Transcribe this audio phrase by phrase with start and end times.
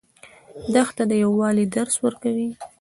[0.73, 2.49] دښته د یووالي درس ورکوي.